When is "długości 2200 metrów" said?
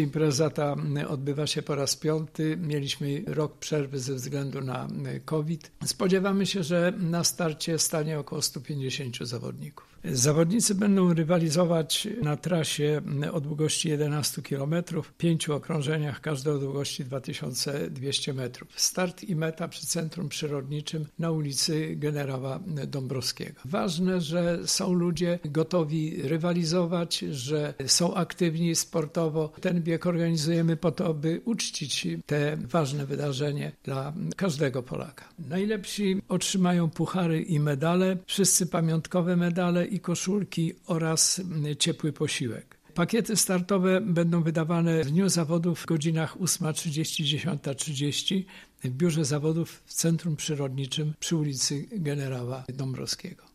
16.58-18.68